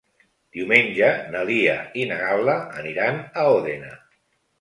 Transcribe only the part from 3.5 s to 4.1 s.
Òdena.